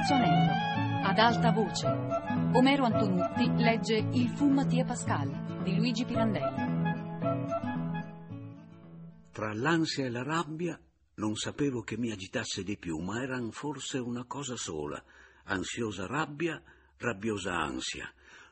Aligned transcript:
terzo 0.00 0.14
anello. 0.14 1.06
Ad 1.06 1.18
alta 1.18 1.52
voce. 1.52 1.86
Omero 2.54 2.84
Antonutti 2.84 3.46
legge 3.62 3.96
Il 4.12 4.30
fu 4.30 4.48
Mattia 4.48 4.84
Pascal 4.84 5.62
di 5.62 5.76
Luigi 5.76 6.04
Pirandelli. 6.04 6.78
Tra 9.30 9.52
l'ansia 9.52 10.06
e 10.06 10.10
la 10.10 10.22
rabbia 10.22 10.78
non 11.16 11.34
sapevo 11.36 11.82
che 11.82 11.98
mi 11.98 12.10
agitasse 12.10 12.62
di 12.62 12.78
più, 12.78 12.98
ma 12.98 13.22
eran 13.22 13.50
forse 13.50 13.98
una 13.98 14.24
cosa 14.24 14.56
sola, 14.56 15.02
ansiosa 15.44 16.06
rabbia, 16.06 16.60
rabbiosa 16.96 17.58
ansia. 17.58 18.10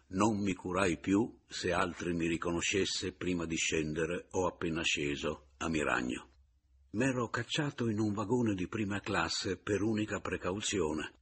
Non 0.09 0.41
mi 0.41 0.55
curai 0.55 0.99
più 0.99 1.35
se 1.47 1.73
altri 1.73 2.13
mi 2.15 2.27
riconoscesse 2.27 3.13
prima 3.13 3.47
di 3.47 3.57
scendere 3.57 4.27
o 4.33 4.47
appena 4.47 4.83
sceso 4.83 5.49
a 5.59 5.69
Miragno. 5.69 6.27
M'ero 6.91 7.29
cacciato 7.29 7.89
in 7.89 7.99
un 8.01 8.13
vagone 8.13 8.55
di 8.55 8.67
prima 8.67 9.01
classe 9.01 9.57
per 9.59 9.83
unica 9.83 10.21
precauzione. 10.21 11.17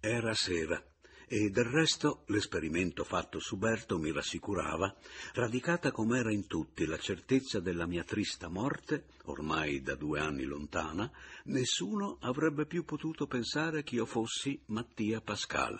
Era 0.00 0.32
sera 0.32 0.80
e 1.26 1.50
del 1.50 1.64
resto 1.64 2.22
l'esperimento 2.28 3.02
fatto 3.02 3.40
su 3.40 3.56
Berto 3.56 3.98
mi 3.98 4.12
rassicurava, 4.12 4.94
radicata 5.34 5.90
com'era 5.90 6.32
in 6.32 6.46
tutti 6.46 6.86
la 6.86 6.96
certezza 6.96 7.58
della 7.58 7.84
mia 7.84 8.04
trista 8.04 8.48
morte, 8.48 9.06
ormai 9.24 9.82
da 9.82 9.96
due 9.96 10.20
anni 10.20 10.44
lontana, 10.44 11.10
nessuno 11.46 12.18
avrebbe 12.20 12.64
più 12.64 12.84
potuto 12.84 13.26
pensare 13.26 13.82
che 13.82 13.96
io 13.96 14.06
fossi 14.06 14.62
Mattia 14.66 15.20
Pascal. 15.20 15.78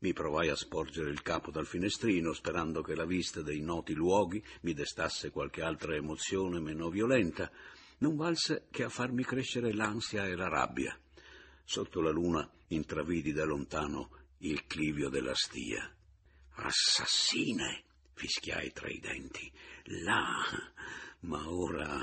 Mi 0.00 0.12
provai 0.12 0.50
a 0.50 0.54
sporgere 0.54 1.08
il 1.08 1.22
capo 1.22 1.50
dal 1.50 1.66
finestrino, 1.66 2.34
sperando 2.34 2.82
che 2.82 2.94
la 2.94 3.06
vista 3.06 3.40
dei 3.40 3.62
noti 3.62 3.94
luoghi 3.94 4.44
mi 4.60 4.74
destasse 4.74 5.30
qualche 5.30 5.62
altra 5.62 5.94
emozione 5.94 6.60
meno 6.60 6.90
violenta. 6.90 7.50
Non 7.98 8.16
valse 8.16 8.66
che 8.70 8.84
a 8.84 8.90
farmi 8.90 9.24
crescere 9.24 9.72
l'ansia 9.72 10.26
e 10.26 10.36
la 10.36 10.48
rabbia. 10.48 10.94
Sotto 11.64 12.00
la 12.00 12.10
luna 12.10 12.48
intravidi 12.68 13.32
da 13.32 13.44
lontano 13.44 14.10
il 14.38 14.66
clivio 14.66 15.08
della 15.08 15.34
stia. 15.34 15.90
Assassine! 16.56 17.84
fischiai 18.12 18.72
tra 18.72 18.88
i 18.88 19.00
denti. 19.00 19.50
Là! 20.02 20.42
Ma 21.20 21.50
ora. 21.50 22.00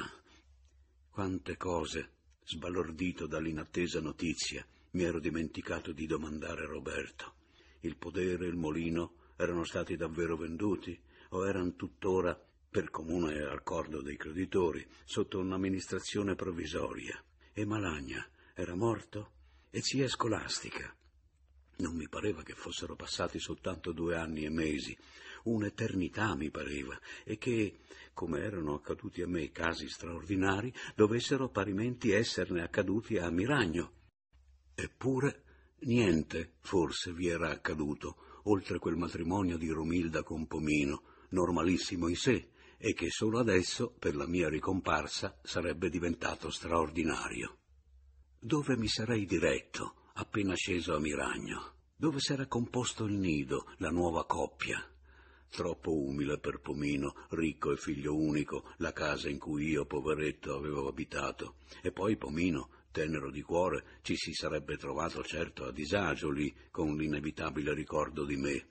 Quante 1.09 1.58
cose, 1.58 2.11
sbalordito 2.44 3.27
dall'inattesa 3.27 4.02
notizia, 4.02 4.66
mi 4.91 5.03
ero 5.03 5.19
dimenticato 5.19 5.91
di 5.91 6.05
domandare 6.05 6.63
a 6.63 6.67
Roberto. 6.67 7.33
Il 7.81 7.97
podere 7.97 8.45
e 8.45 8.50
il 8.50 8.55
molino 8.55 9.13
erano 9.35 9.63
stati 9.63 9.95
davvero 9.95 10.35
venduti 10.35 11.00
o 11.30 11.47
erano 11.47 11.75
tuttora, 11.75 12.38
per 12.72 12.89
comune 12.89 13.41
accordo 13.44 14.02
dei 14.02 14.16
creditori, 14.16 14.85
sotto 15.03 15.39
un'amministrazione 15.39 16.35
provvisoria? 16.35 17.22
E 17.53 17.66
Malagna 17.66 18.25
era 18.53 18.75
morto? 18.75 19.39
E 19.73 19.81
zia 19.81 20.05
Scolastica? 20.09 20.94
Non 21.77 21.95
mi 21.95 22.09
pareva 22.09 22.44
che 22.44 22.55
fossero 22.55 22.97
passati 22.97 23.39
soltanto 23.39 23.94
due 23.94 24.17
anni 24.17 24.44
e 24.44 24.50
mesi, 24.50 24.94
un'eternità 25.44 26.36
mi 26.36 26.50
pareva, 26.50 27.00
e 27.23 27.38
che, 27.38 27.78
come 28.13 28.41
erano 28.41 28.73
accaduti 28.73 29.22
a 29.22 29.28
me 29.28 29.50
casi 29.53 29.88
straordinari, 29.88 30.73
dovessero 30.94 31.47
parimenti 31.47 32.11
esserne 32.11 32.63
accaduti 32.63 33.17
a 33.17 33.30
Miragno. 33.30 33.94
Eppure 34.75 35.44
niente, 35.83 36.56
forse, 36.59 37.13
vi 37.13 37.30
era 37.30 37.50
accaduto, 37.50 38.41
oltre 38.44 38.78
quel 38.78 38.97
matrimonio 38.97 39.58
di 39.58 39.69
Romilda 39.69 40.22
con 40.22 40.47
Pomino, 40.47 41.03
normalissimo 41.30 42.09
in 42.09 42.17
sé, 42.17 42.50
e 42.78 42.91
che 42.94 43.09
solo 43.09 43.39
adesso, 43.39 43.89
per 43.89 44.17
la 44.17 44.28
mia 44.28 44.50
ricomparsa, 44.50 45.39
sarebbe 45.41 45.89
diventato 45.89 46.50
straordinario. 46.50 47.60
Dove 48.44 48.75
mi 48.75 48.88
sarei 48.88 49.28
diretto? 49.28 50.09
appena 50.14 50.56
sceso 50.56 50.95
a 50.95 51.00
Miragno, 51.00 51.73
dove 51.95 52.20
s'era 52.20 52.47
composto 52.47 53.06
il 53.06 53.14
nido, 53.14 53.72
la 53.78 53.92
nuova 53.92 54.25
coppia. 54.25 54.84
Troppo 55.47 55.96
umile 55.96 56.40
per 56.40 56.59
Pomino, 56.59 57.28
ricco 57.30 57.72
e 57.72 57.78
figlio 57.78 58.16
unico, 58.16 58.74
la 58.78 58.94
casa 58.94 59.30
in 59.30 59.38
cui 59.38 59.68
io, 59.68 59.85
poveretto, 59.85 60.56
avevo 60.56 60.88
abitato. 60.88 61.57
E 61.84 61.91
poi 61.91 62.18
Pomino, 62.18 62.69
tenero 62.90 63.30
di 63.30 63.44
cuore, 63.44 64.00
ci 64.01 64.16
si 64.16 64.34
sarebbe 64.34 64.75
trovato 64.75 65.24
certo 65.24 65.66
a 65.66 65.72
disagio 65.72 66.31
lì, 66.31 66.51
con 66.72 66.97
l'inevitabile 66.97 67.75
ricordo 67.75 68.25
di 68.25 68.38
me. 68.38 68.66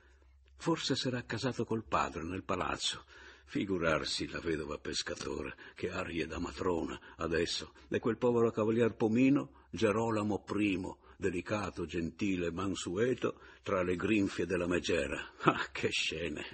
Forse 0.57 0.97
s'era 0.97 1.19
accasato 1.19 1.65
col 1.65 1.85
padre 1.85 2.25
nel 2.25 2.43
palazzo. 2.43 3.05
Figurarsi 3.45 4.29
la 4.29 4.41
vedova 4.41 4.79
pescatore, 4.79 5.55
che 5.77 5.91
arie 5.91 6.27
da 6.27 6.41
matrona, 6.41 7.01
adesso, 7.19 7.73
e 7.89 8.01
quel 8.01 8.17
povero 8.17 8.51
cavalier 8.51 8.95
Pomino, 8.95 9.59
Gerolamo 9.71 10.45
I, 10.57 10.81
delicato, 11.17 11.87
gentile, 11.87 12.51
mansueto, 12.51 13.41
tra 13.63 13.83
le 13.83 13.95
grinfie 13.95 14.47
della 14.47 14.67
megera. 14.67 15.33
Ah, 15.43 15.69
che 15.71 15.91
scene! 15.91 16.45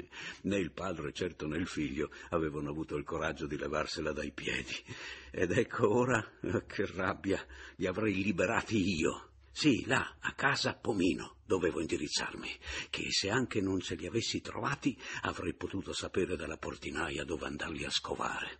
Né 0.43 0.59
il 0.59 0.71
padre, 0.72 1.12
certo 1.12 1.47
né 1.47 1.56
il 1.56 1.66
figlio, 1.66 2.10
avevano 2.31 2.69
avuto 2.69 2.97
il 2.97 3.05
coraggio 3.05 3.47
di 3.47 3.56
levarsela 3.56 4.12
dai 4.12 4.32
piedi. 4.32 4.75
Ed 5.31 5.53
ecco 5.53 5.91
ora, 5.91 6.22
ah, 6.43 6.65
che 6.66 6.87
rabbia, 6.87 7.43
li 7.76 7.87
avrei 7.87 8.22
liberati 8.22 8.76
io. 8.76 9.31
Sì, 9.50 9.87
là, 9.87 10.16
a 10.21 10.32
casa 10.34 10.75
Pomino, 10.75 11.37
dovevo 11.47 11.81
indirizzarmi, 11.81 12.50
che 12.91 13.06
se 13.10 13.31
anche 13.31 13.62
non 13.62 13.81
ce 13.81 13.94
li 13.94 14.06
avessi 14.06 14.43
trovati, 14.43 14.94
avrei 15.22 15.55
potuto 15.55 15.94
sapere 15.94 16.37
dalla 16.37 16.59
portinaia 16.59 17.25
dove 17.25 17.47
andarli 17.47 17.84
a 17.84 17.91
scovare. 17.91 18.59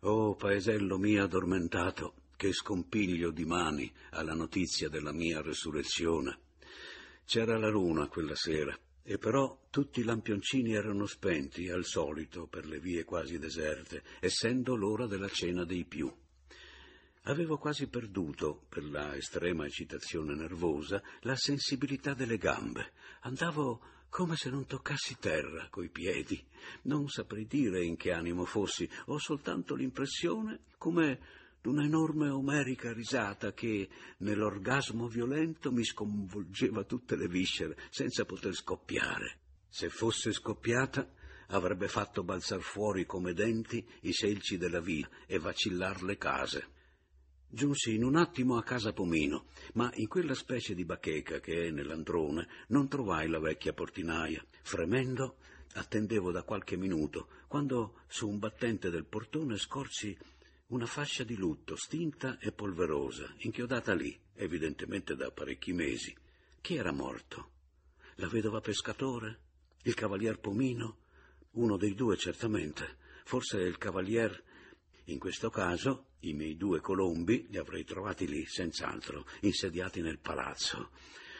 Oh, 0.00 0.34
paesello 0.34 0.96
mio 0.96 1.24
addormentato, 1.24 2.23
che 2.36 2.52
scompiglio 2.52 3.30
di 3.30 3.44
mani 3.44 3.92
alla 4.10 4.34
notizia 4.34 4.88
della 4.88 5.12
mia 5.12 5.40
resurrezione. 5.40 6.38
C'era 7.24 7.58
la 7.58 7.68
luna 7.68 8.08
quella 8.08 8.34
sera, 8.34 8.76
e 9.02 9.18
però 9.18 9.66
tutti 9.70 10.00
i 10.00 10.04
lampioncini 10.04 10.74
erano 10.74 11.06
spenti, 11.06 11.68
al 11.68 11.84
solito, 11.84 12.46
per 12.46 12.66
le 12.66 12.80
vie 12.80 13.04
quasi 13.04 13.38
deserte, 13.38 14.02
essendo 14.20 14.74
l'ora 14.74 15.06
della 15.06 15.28
cena 15.28 15.64
dei 15.64 15.84
più. 15.84 16.12
Avevo 17.26 17.56
quasi 17.56 17.88
perduto, 17.88 18.66
per 18.68 18.84
la 18.84 19.14
estrema 19.14 19.64
eccitazione 19.64 20.34
nervosa, 20.34 21.02
la 21.20 21.36
sensibilità 21.36 22.12
delle 22.12 22.36
gambe. 22.36 22.92
Andavo 23.20 23.80
come 24.10 24.36
se 24.36 24.48
non 24.48 24.66
toccassi 24.66 25.16
terra 25.18 25.68
coi 25.70 25.88
piedi. 25.88 26.40
Non 26.82 27.08
saprei 27.08 27.46
dire 27.46 27.82
in 27.82 27.96
che 27.96 28.12
animo 28.12 28.44
fossi, 28.44 28.88
ho 29.06 29.18
soltanto 29.18 29.74
l'impressione 29.74 30.60
come 30.78 31.18
d'un'enorme 31.64 32.28
omerica 32.28 32.92
risata 32.92 33.54
che, 33.54 33.88
nell'orgasmo 34.18 35.08
violento, 35.08 35.72
mi 35.72 35.82
sconvolgeva 35.82 36.84
tutte 36.84 37.16
le 37.16 37.26
viscere, 37.26 37.74
senza 37.88 38.26
poter 38.26 38.52
scoppiare. 38.52 39.38
Se 39.70 39.88
fosse 39.88 40.30
scoppiata, 40.32 41.10
avrebbe 41.48 41.88
fatto 41.88 42.22
balzar 42.22 42.60
fuori 42.60 43.06
come 43.06 43.32
denti 43.32 43.82
i 44.02 44.12
selci 44.12 44.58
della 44.58 44.82
via 44.82 45.08
e 45.26 45.38
vacillar 45.38 46.02
le 46.02 46.18
case. 46.18 46.68
Giunsi 47.48 47.94
in 47.94 48.04
un 48.04 48.16
attimo 48.16 48.58
a 48.58 48.62
casa 48.62 48.92
Pomino, 48.92 49.46
ma 49.72 49.90
in 49.94 50.06
quella 50.06 50.34
specie 50.34 50.74
di 50.74 50.84
bacheca 50.84 51.40
che 51.40 51.68
è 51.68 51.70
nell'androne 51.70 52.46
non 52.68 52.88
trovai 52.88 53.26
la 53.26 53.38
vecchia 53.38 53.72
portinaia. 53.72 54.44
Fremendo, 54.60 55.36
attendevo 55.72 56.30
da 56.30 56.42
qualche 56.42 56.76
minuto, 56.76 57.28
quando 57.48 58.00
su 58.06 58.28
un 58.28 58.38
battente 58.38 58.90
del 58.90 59.06
portone 59.06 59.56
scorsi 59.56 60.14
una 60.68 60.86
fascia 60.86 61.24
di 61.24 61.36
lutto 61.36 61.76
stinta 61.76 62.38
e 62.38 62.50
polverosa, 62.50 63.30
inchiodata 63.38 63.92
lì, 63.92 64.18
evidentemente 64.34 65.14
da 65.14 65.30
parecchi 65.30 65.72
mesi. 65.74 66.16
Chi 66.60 66.76
era 66.76 66.90
morto? 66.90 67.50
La 68.16 68.28
vedova 68.28 68.60
pescatore? 68.60 69.40
Il 69.82 69.92
cavalier 69.92 70.38
Pomino? 70.38 70.98
Uno 71.52 71.76
dei 71.76 71.94
due 71.94 72.16
certamente. 72.16 72.96
Forse 73.24 73.60
il 73.60 73.76
cavalier. 73.76 74.42
In 75.04 75.18
questo 75.18 75.50
caso 75.50 76.12
i 76.20 76.32
miei 76.32 76.56
due 76.56 76.80
colombi 76.80 77.46
li 77.50 77.58
avrei 77.58 77.84
trovati 77.84 78.26
lì, 78.26 78.46
senz'altro, 78.46 79.26
insediati 79.40 80.00
nel 80.00 80.18
palazzo. 80.18 80.90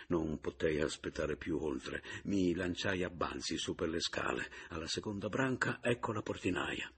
Non 0.09 0.38
potei 0.38 0.81
aspettare 0.81 1.37
più 1.37 1.59
oltre. 1.59 2.03
Mi 2.25 2.55
lanciai 2.55 3.03
a 3.03 3.09
balzi 3.09 3.56
su 3.56 3.75
per 3.75 3.88
le 3.88 4.00
scale. 4.00 4.50
Alla 4.69 4.87
seconda 4.87 5.31
branca 5.31 5.79
ecco 5.81 6.12
la 6.12 6.20
portinaia. 6.20 6.93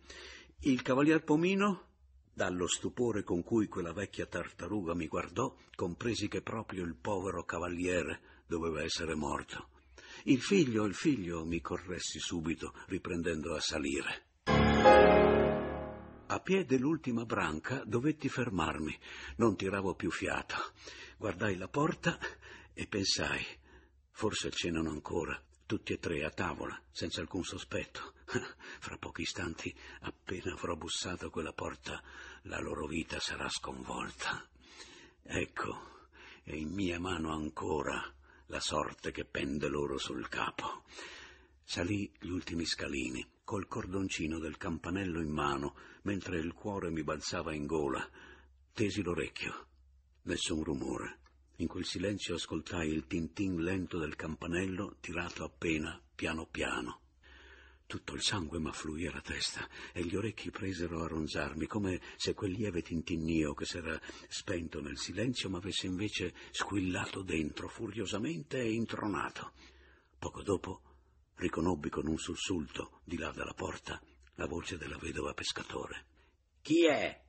Il 0.63 0.83
cavalier 0.83 1.23
Pomino? 1.23 1.95
Dallo 2.37 2.67
stupore 2.67 3.23
con 3.23 3.43
cui 3.43 3.67
quella 3.67 3.95
vecchia 3.95 4.27
tartaruga 4.27 4.95
mi 4.95 5.07
guardò, 5.07 5.57
compresi 5.75 6.29
che 6.29 6.43
proprio 6.43 6.85
il 6.85 6.95
povero 6.95 7.45
cavaliere 7.45 8.43
doveva 8.47 8.83
essere 8.83 9.15
morto. 9.15 9.71
Il 10.25 10.43
figlio, 10.43 10.85
il 10.85 10.93
figlio, 10.93 11.47
mi 11.47 11.63
corressi 11.63 12.19
subito, 12.19 12.75
riprendendo 12.89 13.55
a 13.55 13.61
salire. 13.61 14.25
A 16.27 16.41
piede 16.41 16.77
l'ultima 16.77 17.25
branca 17.25 17.83
dovetti 17.87 18.29
fermarmi, 18.29 18.95
non 19.37 19.57
tiravo 19.57 19.95
più 19.95 20.11
fiato. 20.11 20.57
Guardai 21.17 21.57
la 21.57 21.69
porta 21.69 22.19
e 22.75 22.87
pensai, 22.87 23.43
forse 24.11 24.51
cenano 24.51 24.91
ancora 24.91 25.43
tutti 25.67 25.93
e 25.93 25.99
tre 25.99 26.25
a 26.25 26.31
tavola, 26.31 26.81
senza 26.91 27.21
alcun 27.21 27.43
sospetto. 27.43 28.15
Fra 28.79 28.97
pochi 28.97 29.23
istanti, 29.23 29.75
appena 30.01 30.53
avrò 30.53 30.77
bussato 30.77 31.29
quella 31.29 31.53
porta, 31.53 32.01
la 32.43 32.61
loro 32.61 32.87
vita 32.87 33.19
sarà 33.19 33.49
sconvolta. 33.49 34.49
Ecco, 35.23 36.09
è 36.45 36.55
in 36.55 36.73
mia 36.73 37.01
mano 37.01 37.33
ancora 37.33 38.01
la 38.47 38.61
sorte 38.61 39.11
che 39.11 39.25
pende 39.25 39.69
loro 39.69 39.99
sul 39.99 40.29
capo. 40.29 40.85
Salì 41.65 42.11
gli 42.21 42.31
ultimi 42.31 42.65
scalini, 42.65 43.27
col 43.43 43.67
cordoncino 43.67 44.39
del 44.39 44.57
campanello 44.57 45.21
in 45.21 45.31
mano, 45.31 45.75
mentre 46.03 46.39
il 46.39 46.53
cuore 46.53 46.91
mi 46.91 47.03
balzava 47.03 47.53
in 47.53 47.67
gola. 47.67 48.09
Tesi 48.73 49.03
l'orecchio. 49.03 49.67
Nessun 50.23 50.63
rumore. 50.63 51.19
In 51.57 51.69
quel 51.69 51.87
silenzio 51.87 52.35
ascoltai 52.35 52.91
il 52.91 53.07
tintin 53.07 53.63
lento 53.63 53.99
del 53.99 54.15
campanello 54.15 54.97
tirato 55.01 55.43
appena, 55.43 55.99
piano 56.15 56.47
piano. 56.47 57.01
Tutto 57.87 58.15
il 58.15 58.21
sangue 58.21 58.59
m'affluì 58.59 59.07
alla 59.07 59.23
testa 59.23 59.67
e 59.93 60.05
gli 60.05 60.17
orecchi 60.17 60.51
presero 60.51 61.03
a 61.03 61.07
ronzarmi, 61.07 61.67
come 61.67 62.01
se 62.17 62.35
quel 62.35 62.51
lieve 62.51 62.83
tintinnio 62.83 63.55
che 63.55 63.65
s'era 63.65 63.99
spento 64.29 64.83
nel 64.83 64.99
silenzio 64.99 65.49
m'avesse 65.49 65.87
invece 65.87 66.35
squillato 66.51 67.23
dentro 67.23 67.69
furiosamente 67.69 68.61
e 68.61 68.73
intronato. 68.73 69.53
Poco 70.19 70.43
dopo 70.43 70.83
riconobbi 71.37 71.89
con 71.89 72.07
un 72.07 72.19
sussulto, 72.19 73.01
di 73.05 73.17
là 73.17 73.31
dalla 73.31 73.55
porta, 73.55 73.99
la 74.35 74.47
voce 74.47 74.77
della 74.77 74.99
vedova 74.99 75.33
pescatore. 75.33 76.05
Chi 76.61 76.87
è? 76.87 77.26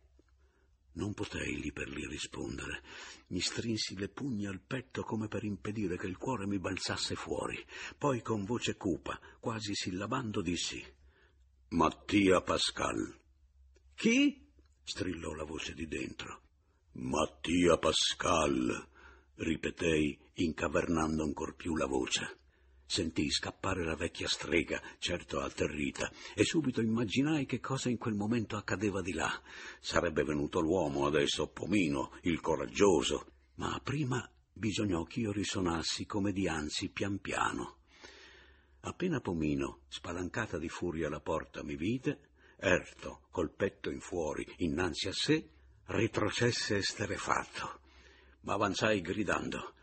Non 0.98 1.14
potei 1.14 1.60
lì 1.60 1.72
per 1.72 1.90
lì 1.90 2.08
rispondere. 2.08 2.82
Mi 3.28 3.40
strinsi 3.40 3.96
le 3.98 4.10
pugna 4.10 4.50
al 4.50 4.60
petto 4.60 5.04
come 5.04 5.28
per 5.28 5.44
impedire 5.44 5.96
che 5.96 6.08
il 6.08 6.18
cuore 6.18 6.48
mi 6.48 6.58
balzasse 6.58 7.14
fuori. 7.14 7.64
Poi 7.96 8.24
con 8.24 8.46
voce 8.46 8.76
cupa, 8.78 9.20
quasi 9.40 9.76
sillabando, 9.76 10.42
dissi 10.42 10.84
Mattia 11.70 12.42
Pascal. 12.42 13.16
Chi? 13.94 14.44
strillò 14.84 15.34
la 15.34 15.44
voce 15.44 15.76
di 15.76 15.88
dentro. 15.88 16.42
Mattia 16.94 17.78
Pascal, 17.78 18.88
ripetei, 19.36 20.18
incavernando 20.36 21.22
ancor 21.24 21.56
più 21.56 21.76
la 21.76 21.86
voce. 21.86 22.40
Sentii 22.90 23.30
scappare 23.30 23.84
la 23.84 23.98
vecchia 23.98 24.30
strega, 24.30 24.82
certo 24.98 25.42
atterrita, 25.42 26.10
e 26.34 26.46
subito 26.46 26.80
immaginai 26.80 27.46
che 27.46 27.60
cosa 27.60 27.90
in 27.90 27.98
quel 27.98 28.14
momento 28.14 28.56
accadeva 28.56 29.02
di 29.02 29.12
là. 29.12 29.30
Sarebbe 29.82 30.24
venuto 30.24 30.62
l'uomo 30.62 31.06
adesso, 31.06 31.50
Pomino, 31.50 32.18
il 32.22 32.40
coraggioso. 32.40 33.34
Ma 33.56 33.78
prima 33.84 34.28
bisognò 34.54 35.04
ch'io 35.04 35.34
risonassi 35.34 36.06
come 36.06 36.32
dianzi 36.32 36.90
pian 36.90 37.20
piano. 37.20 37.80
Appena 38.82 39.20
Pomino, 39.20 39.82
spalancata 39.90 40.58
di 40.58 40.70
furia 40.70 41.10
la 41.10 41.20
porta, 41.20 41.64
mi 41.64 41.76
vide, 41.76 42.30
erto, 42.56 43.28
col 43.32 43.52
petto 43.52 43.92
in 43.92 44.00
fuori, 44.00 44.48
innanzi 44.60 45.10
a 45.10 45.14
sé, 45.14 45.46
retrocesse 45.88 46.78
esterefatto. 46.78 47.82
Ma 48.42 48.54
avanzai 48.54 49.02
gridando 49.02 49.74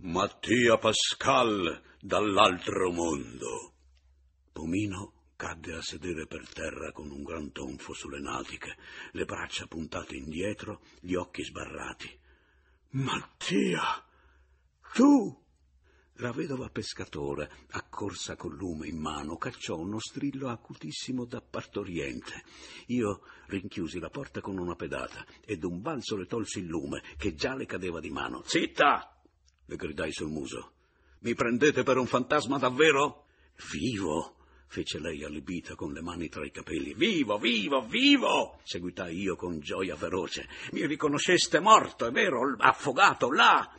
Mattia 0.00 0.78
Pascal 0.78 1.82
dall'altro 2.00 2.92
mondo. 2.92 3.72
Pomino 4.52 5.32
cadde 5.34 5.74
a 5.74 5.82
sedere 5.82 6.28
per 6.28 6.48
terra 6.48 6.92
con 6.92 7.10
un 7.10 7.24
gran 7.24 7.50
tonfo 7.50 7.94
sulle 7.94 8.20
natiche, 8.20 8.76
le 9.10 9.24
braccia 9.24 9.66
puntate 9.66 10.14
indietro, 10.14 10.82
gli 11.00 11.14
occhi 11.14 11.42
sbarrati. 11.42 12.16
Mattia, 12.90 13.82
tu! 14.94 15.46
La 16.20 16.30
vedova 16.30 16.68
pescatore, 16.68 17.50
accorsa 17.70 18.36
col 18.36 18.54
lume 18.54 18.86
in 18.86 19.00
mano, 19.00 19.36
cacciò 19.36 19.76
uno 19.76 19.98
strillo 19.98 20.48
acutissimo 20.48 21.24
da 21.24 21.40
partoriente. 21.40 22.44
Io 22.86 23.22
rinchiusi 23.48 23.98
la 23.98 24.10
porta 24.10 24.40
con 24.40 24.58
una 24.58 24.76
pedata 24.76 25.26
e 25.44 25.56
d'un 25.56 25.80
balzo 25.80 26.16
le 26.16 26.26
tolsi 26.26 26.60
il 26.60 26.66
lume, 26.66 27.02
che 27.16 27.34
già 27.34 27.56
le 27.56 27.66
cadeva 27.66 27.98
di 27.98 28.10
mano. 28.10 28.42
Zitta! 28.44 29.17
Le 29.68 29.76
gridai 29.76 30.12
sul 30.12 30.30
muso. 30.30 30.72
Mi 31.20 31.34
prendete 31.34 31.82
per 31.82 31.98
un 31.98 32.06
fantasma 32.06 32.58
davvero? 32.58 33.26
Vivo! 33.70 34.34
fece 34.70 34.98
lei 34.98 35.24
allibita 35.24 35.74
con 35.74 35.92
le 35.94 36.02
mani 36.02 36.28
tra 36.28 36.44
i 36.44 36.50
capelli. 36.50 36.94
Vivo, 36.94 37.38
vivo, 37.38 37.80
vivo! 37.86 38.60
seguitai 38.64 39.18
io 39.18 39.34
con 39.34 39.60
gioia 39.60 39.96
feroce. 39.96 40.46
Mi 40.72 40.86
riconosceste 40.86 41.58
morto, 41.58 42.06
è 42.06 42.10
vero, 42.10 42.54
affogato, 42.58 43.30
là! 43.30 43.70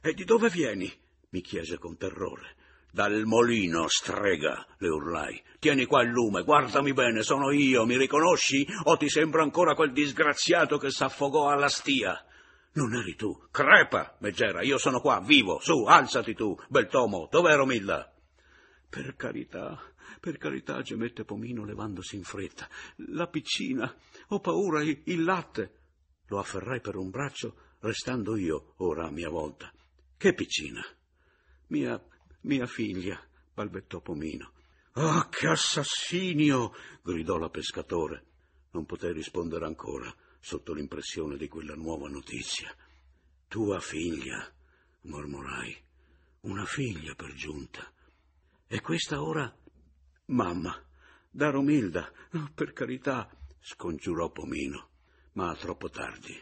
E 0.00 0.14
di 0.14 0.24
dove 0.24 0.48
vieni? 0.48 0.90
mi 1.30 1.40
chiese 1.42 1.78
con 1.78 1.96
terrore. 1.96 2.56
Dal 2.92 3.22
molino, 3.24 3.86
strega, 3.86 4.66
le 4.78 4.88
urlai. 4.88 5.40
Tieni 5.60 5.84
qua 5.84 6.02
il 6.02 6.10
lume, 6.10 6.42
guardami 6.42 6.92
bene, 6.92 7.22
sono 7.22 7.52
io, 7.52 7.84
mi 7.84 7.96
riconosci? 7.96 8.66
O 8.84 8.96
ti 8.96 9.08
sembra 9.08 9.42
ancora 9.42 9.74
quel 9.74 9.92
disgraziato 9.92 10.76
che 10.76 10.90
s'affogò 10.90 11.48
alla 11.48 11.68
stia? 11.68 12.24
Non 12.72 12.94
eri 12.94 13.16
tu. 13.16 13.48
Crepa, 13.50 14.16
Megera, 14.20 14.62
io 14.62 14.78
sono 14.78 15.00
qua, 15.00 15.20
vivo. 15.20 15.58
Su, 15.60 15.84
alzati 15.84 16.34
tu, 16.34 16.56
bel 16.68 16.86
tomo. 16.86 17.28
Dov'è 17.30 17.56
Romilda? 17.56 18.14
Per 18.88 19.16
carità, 19.16 19.80
per 20.20 20.36
carità, 20.36 20.80
gemette 20.82 21.24
Pomino 21.24 21.64
levandosi 21.64 22.14
in 22.14 22.22
fretta. 22.22 22.68
La 23.08 23.26
piccina. 23.26 23.92
Ho 24.28 24.40
paura, 24.40 24.82
il, 24.82 25.02
il 25.06 25.24
latte. 25.24 25.78
Lo 26.28 26.38
afferrai 26.38 26.80
per 26.80 26.94
un 26.94 27.10
braccio, 27.10 27.56
restando 27.80 28.36
io, 28.36 28.74
ora 28.78 29.06
a 29.06 29.10
mia 29.10 29.28
volta. 29.28 29.72
Che 30.16 30.34
piccina? 30.34 30.84
Mia, 31.68 32.00
mia 32.42 32.66
figlia, 32.66 33.20
balbettò 33.52 34.00
Pomino. 34.00 34.52
Ah, 34.92 35.28
che 35.28 35.48
assassinio! 35.48 36.72
gridò 37.02 37.36
la 37.36 37.48
pescatore. 37.48 38.26
Non 38.72 38.86
potei 38.86 39.12
rispondere 39.12 39.66
ancora 39.66 40.14
sotto 40.40 40.72
l'impressione 40.72 41.36
di 41.36 41.46
quella 41.46 41.74
nuova 41.74 42.08
notizia. 42.08 42.74
Tua 43.46 43.78
figlia, 43.80 44.50
mormorai, 45.02 45.76
una 46.42 46.64
figlia 46.64 47.14
per 47.14 47.34
giunta. 47.34 47.92
E 48.66 48.80
questa 48.80 49.22
ora, 49.22 49.52
mamma, 50.26 50.84
da 51.30 51.50
Romilda, 51.50 52.10
no, 52.32 52.50
per 52.54 52.72
carità, 52.72 53.30
scongiurò 53.60 54.30
Pomino, 54.30 54.90
ma 55.32 55.54
troppo 55.54 55.90
tardi. 55.90 56.36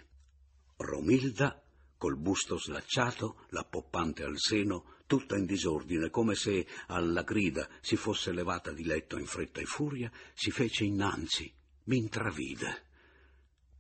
Romilda, 0.77 1.63
col 1.97 2.17
busto 2.17 2.59
slacciato, 2.59 3.47
la 3.51 3.65
poppante 3.65 4.23
al 4.23 4.39
seno, 4.39 4.97
tutta 5.07 5.37
in 5.37 5.47
disordine, 5.47 6.11
come 6.11 6.35
se 6.35 6.67
alla 6.87 7.23
grida 7.23 7.69
si 7.81 7.97
fosse 7.97 8.33
levata 8.33 8.73
di 8.73 8.85
letto 8.85 9.19
in 9.19 9.27
fretta 9.27 9.61
e 9.61 9.65
furia, 9.65 10.13
si 10.35 10.51
fece 10.51 10.85
innanzi, 10.85 11.53
mi 11.85 11.97
intravide. 11.97 12.88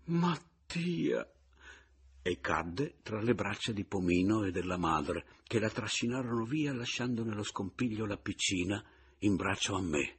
Mattia! 0.08 1.30
E 2.22 2.40
cadde 2.40 2.96
tra 3.02 3.20
le 3.20 3.34
braccia 3.34 3.72
di 3.72 3.84
Pomino 3.84 4.44
e 4.44 4.50
della 4.50 4.78
madre, 4.78 5.26
che 5.44 5.58
la 5.58 5.68
trascinarono 5.68 6.44
via 6.44 6.72
lasciando 6.72 7.24
nello 7.24 7.42
scompiglio 7.42 8.06
la 8.06 8.16
piccina 8.16 8.82
in 9.18 9.36
braccio 9.36 9.74
a 9.74 9.82
me. 9.82 10.16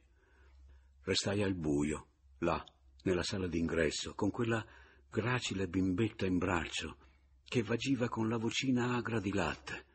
Restai 1.02 1.42
al 1.42 1.54
buio, 1.54 2.06
là, 2.38 2.64
nella 3.02 3.24
sala 3.24 3.48
d'ingresso, 3.48 4.14
con 4.14 4.30
quella 4.30 4.64
gracile 5.10 5.66
bimbetta 5.66 6.24
in 6.24 6.38
braccio, 6.38 6.96
che 7.44 7.64
vagiva 7.64 8.08
con 8.08 8.28
la 8.28 8.36
vocina 8.36 8.94
agra 8.94 9.18
di 9.18 9.32
latte. 9.32 9.86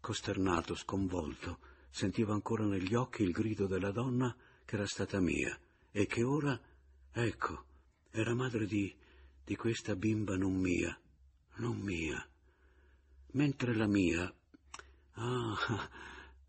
Costernato, 0.00 0.74
sconvolto, 0.74 1.60
sentivo 1.90 2.32
ancora 2.32 2.64
negli 2.64 2.94
occhi 2.94 3.22
il 3.22 3.30
grido 3.30 3.68
della 3.68 3.92
donna 3.92 4.34
che 4.64 4.74
era 4.74 4.86
stata 4.86 5.20
mia 5.20 5.56
e 5.92 6.06
che 6.06 6.24
ora, 6.24 6.60
ecco, 7.12 7.66
era 8.16 8.34
madre 8.34 8.64
di, 8.64 8.94
di 9.44 9.56
questa 9.56 9.94
bimba 9.94 10.38
non 10.38 10.54
mia, 10.54 10.98
non 11.56 11.76
mia. 11.76 12.26
Mentre 13.32 13.74
la 13.74 13.86
mia, 13.86 14.34
ah, 15.12 15.90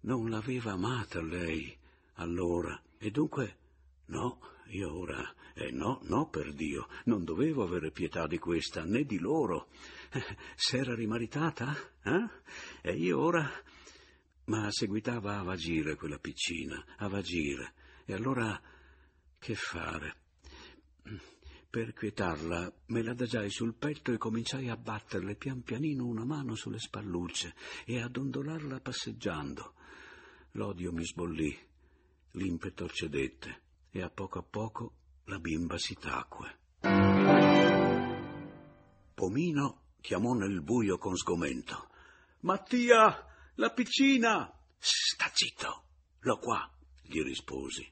non 0.02 0.30
l'aveva 0.30 0.72
amata 0.72 1.22
lei 1.22 1.78
allora. 2.16 2.82
E 2.98 3.12
dunque, 3.12 3.58
no, 4.06 4.40
io 4.68 4.98
ora, 4.98 5.22
eh 5.56 5.72
no, 5.72 6.00
no, 6.04 6.30
per 6.30 6.54
Dio, 6.54 6.88
non 7.04 7.26
dovevo 7.26 7.64
avere 7.64 7.92
pietà 7.92 8.28
di 8.28 8.38
questa, 8.38 8.86
né 8.86 9.04
di 9.04 9.20
loro. 9.20 9.68
S'era 10.56 10.96
rimaritata, 10.96 11.76
eh? 12.04 12.30
E 12.82 12.96
io 12.96 13.20
ora... 13.20 13.46
Ma 14.46 14.72
seguitava 14.72 15.40
a 15.40 15.44
vagire 15.44 15.96
quella 15.96 16.20
piccina, 16.20 16.82
a 17.00 17.10
vagire. 17.10 17.74
E 18.06 18.14
allora 18.14 18.58
che 19.38 19.56
fare? 19.56 20.16
Per 21.78 21.94
quietarla 21.94 22.74
me 22.88 23.04
l'adagiai 23.04 23.52
sul 23.52 23.76
petto 23.76 24.12
e 24.12 24.18
cominciai 24.18 24.68
a 24.68 24.76
batterle 24.76 25.36
pian 25.36 25.62
pianino 25.62 26.08
una 26.08 26.26
mano 26.26 26.56
sulle 26.56 26.80
spallucce 26.80 27.54
e 27.86 28.02
a 28.02 28.08
dondolarla 28.08 28.80
passeggiando. 28.80 29.76
L'odio 30.54 30.92
mi 30.92 31.06
sbollì, 31.06 31.56
l'impeto 32.32 32.90
cedette 32.90 33.62
e 33.92 34.02
a 34.02 34.10
poco 34.10 34.40
a 34.40 34.42
poco 34.42 34.94
la 35.26 35.38
bimba 35.38 35.78
si 35.78 35.94
tacque. 35.94 36.58
Pomino 39.14 39.82
chiamò 40.02 40.34
nel 40.34 40.64
buio 40.64 40.98
con 40.98 41.16
sgomento. 41.16 41.90
Mattia, 42.40 43.24
la 43.54 43.70
piccina! 43.70 44.52
Sta 44.80 45.30
zitto, 45.32 45.84
l'ho 46.22 46.40
qua, 46.40 46.68
gli 47.04 47.22
risposi. 47.22 47.88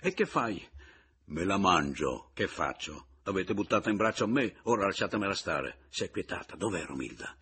E 0.00 0.14
che 0.14 0.24
fai? 0.24 0.66
Me 1.26 1.44
la 1.44 1.58
mangio, 1.58 2.30
che 2.32 2.46
faccio? 2.46 3.08
L'avete 3.26 3.54
buttata 3.54 3.90
in 3.90 3.96
braccio 3.96 4.22
a 4.22 4.28
me, 4.28 4.54
ora 4.62 4.84
lasciatemela 4.84 5.34
stare. 5.34 5.86
Si 5.88 6.04
è 6.04 6.10
quietata. 6.10 6.54
Dov'è 6.54 6.84
Romilda? 6.84 7.36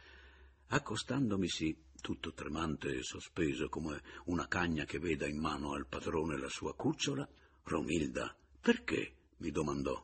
Accostandomisi, 0.68 1.78
tutto 2.00 2.32
tremante 2.32 2.88
e 2.96 3.02
sospeso 3.02 3.68
come 3.68 4.00
una 4.24 4.48
cagna 4.48 4.86
che 4.86 4.98
veda 4.98 5.26
in 5.26 5.38
mano 5.38 5.74
al 5.74 5.86
padrone 5.86 6.38
la 6.38 6.48
sua 6.48 6.74
cucciola, 6.74 7.28
Romilda, 7.64 8.34
perché? 8.62 9.12
mi 9.38 9.50
domandò. 9.50 10.02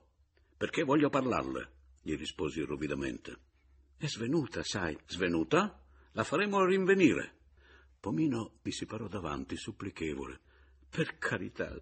Perché 0.55 0.83
voglio 0.83 1.09
parlarle, 1.09 1.73
gli 2.03 2.15
risposi 2.15 2.61
rovidamente. 2.61 3.39
È 3.97 4.07
svenuta, 4.07 4.63
sai. 4.63 4.99
Svenuta? 5.07 5.83
La 6.13 6.25
faremo 6.25 6.63
rinvenire. 6.63 7.39
Pomino 7.99 8.59
mi 8.65 8.71
si 8.71 8.85
parò 8.85 9.09
davanti, 9.09 9.57
supplichevole. 9.57 10.41
Per 10.91 11.17
carità. 11.17 11.75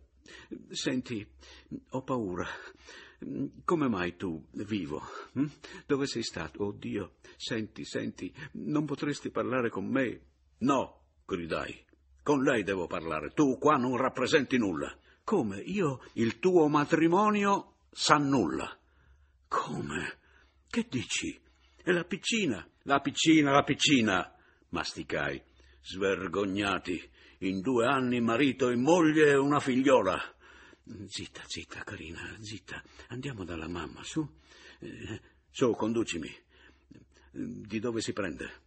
Senti, 0.71 1.27
ho 1.91 2.03
paura. 2.03 2.47
Come 3.65 3.89
mai 3.89 4.17
tu, 4.17 4.47
vivo? 4.53 5.03
Hm? 5.33 5.47
Dove 5.87 6.07
sei 6.07 6.23
stato? 6.23 6.63
Oh 6.63 6.73
Dio, 6.73 7.15
senti, 7.37 7.85
senti, 7.85 8.33
non 8.53 8.85
potresti 8.85 9.31
parlare 9.31 9.71
con 9.71 9.87
me? 9.87 10.21
No, 10.59 11.03
gridai. 11.27 11.87
Con 12.23 12.43
lei 12.43 12.63
devo 12.63 12.87
parlare. 12.87 13.31
Tu 13.31 13.59
qua 13.59 13.77
non 13.77 13.97
rappresenti 13.97 14.59
nulla. 14.59 14.95
Come? 15.25 15.61
Io. 15.61 16.03
Il 16.15 16.39
tuo 16.39 16.69
matrimonio 16.69 17.77
sa 17.91 18.17
nulla. 18.17 18.79
Come? 19.49 20.19
Che 20.69 20.87
dici? 20.89 21.41
È 21.83 21.91
la 21.91 22.05
piccina. 22.05 22.67
La 22.83 23.01
piccina, 23.01 23.53
la 23.53 23.63
piccina, 23.63 24.35
masticai. 24.69 25.43
Svergognati. 25.81 27.11
In 27.39 27.61
due 27.61 27.87
anni 27.87 28.21
marito 28.21 28.69
e 28.69 28.77
moglie 28.77 29.31
e 29.31 29.37
una 29.37 29.61
figliola. 29.61 30.21
Zitta, 31.07 31.43
zitta, 31.47 31.85
carina, 31.85 32.37
zitta. 32.41 32.83
Andiamo 33.09 33.45
dalla 33.45 33.69
mamma, 33.69 34.03
su. 34.03 34.27
Eh, 34.81 35.21
su, 35.51 35.75
conducimi. 35.75 36.35
Di 37.31 37.79
dove 37.79 38.01
si 38.01 38.13
prende? 38.13 38.67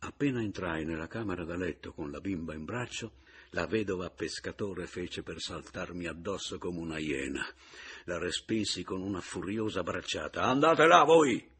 Appena 0.00 0.40
entrai 0.40 0.84
nella 0.84 1.08
camera 1.08 1.44
da 1.44 1.56
letto 1.56 1.92
con 1.92 2.10
la 2.10 2.20
bimba 2.20 2.54
in 2.54 2.64
braccio, 2.64 3.20
la 3.50 3.66
vedova 3.66 4.10
pescatore 4.10 4.86
fece 4.86 5.22
per 5.22 5.40
saltarmi 5.40 6.06
addosso 6.06 6.58
come 6.58 6.78
una 6.78 6.98
iena. 6.98 7.44
La 8.04 8.18
respinsi 8.18 8.84
con 8.84 9.00
una 9.00 9.20
furiosa 9.20 9.82
bracciata. 9.82 10.42
Andate 10.42 10.86
là 10.86 11.04
voi! 11.04 11.50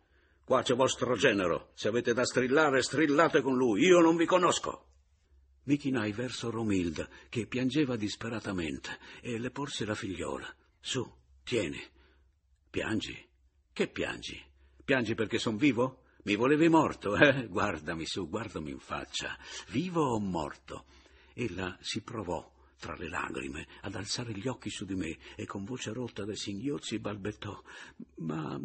Qua 0.45 0.63
c'è 0.63 0.75
vostro 0.75 1.17
genero. 1.17 1.71
Se 1.75 1.89
avete 1.89 2.15
da 2.15 2.25
strillare, 2.25 2.83
strillate 2.83 3.43
con 3.43 3.57
lui. 3.57 3.83
Io 3.83 4.01
non 4.01 4.17
vi 4.17 4.27
conosco. 4.27 4.92
Mi 5.65 5.77
chinai 5.77 6.13
verso 6.13 6.51
Romilda, 6.51 7.09
che 7.29 7.47
piangeva 7.47 7.97
disperatamente, 7.97 8.99
e 9.21 9.39
le 9.39 9.51
porsi 9.51 9.85
la 9.85 9.95
figliola. 9.95 10.53
Su, 10.81 11.09
tieni. 11.45 11.81
Piangi? 12.69 13.29
Che 13.73 13.89
piangi? 13.89 14.43
Piangi 14.85 15.15
perché 15.15 15.39
son 15.39 15.57
vivo? 15.57 16.03
Mi 16.25 16.35
volevi 16.35 16.69
morto, 16.69 17.17
eh? 17.17 17.47
Guardami 17.49 18.07
su, 18.07 18.29
guardami 18.29 18.71
in 18.71 18.79
faccia. 18.79 19.39
Vivo 19.69 20.03
o 20.03 20.19
morto? 20.19 20.87
Ella 21.35 21.77
si 21.81 22.03
provò, 22.03 22.51
tra 22.79 22.97
le 22.97 23.09
lagrime, 23.09 23.67
ad 23.83 23.95
alzare 23.95 24.33
gli 24.33 24.49
occhi 24.49 24.71
su 24.71 24.85
di 24.85 24.95
me 24.95 25.17
e 25.37 25.47
con 25.47 25.65
voce 25.65 25.93
rotta 25.93 26.25
dai 26.25 26.37
singhiozzi 26.37 26.99
balbettò. 26.99 27.63
Ma 28.17 28.61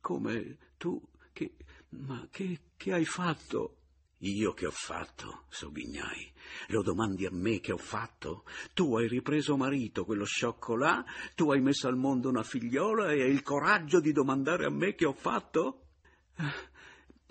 come 0.00 0.56
tu 0.76 1.00
che. 1.32 1.54
ma 1.90 2.26
che, 2.30 2.60
che 2.76 2.92
hai 2.92 3.04
fatto? 3.04 3.77
Io 4.22 4.52
che 4.52 4.66
ho 4.66 4.72
fatto? 4.72 5.44
sogghignai. 5.48 6.32
Lo 6.68 6.82
domandi 6.82 7.24
a 7.24 7.30
me 7.30 7.60
che 7.60 7.72
ho 7.72 7.76
fatto? 7.76 8.44
Tu 8.74 8.96
hai 8.96 9.06
ripreso 9.06 9.56
marito, 9.56 10.04
quello 10.04 10.24
sciocco 10.24 10.74
là? 10.74 11.04
Tu 11.36 11.50
hai 11.52 11.60
messo 11.60 11.86
al 11.86 11.96
mondo 11.96 12.28
una 12.28 12.42
figliola 12.42 13.12
e 13.12 13.22
hai 13.22 13.30
il 13.30 13.42
coraggio 13.42 14.00
di 14.00 14.10
domandare 14.10 14.64
a 14.64 14.70
me 14.70 14.94
che 14.94 15.06
ho 15.06 15.12
fatto? 15.12 15.82